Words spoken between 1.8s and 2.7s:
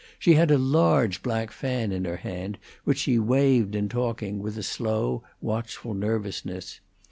in her hand,